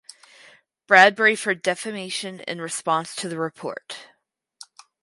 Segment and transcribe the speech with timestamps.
[0.87, 4.07] Bradbury for defamation in response to the report.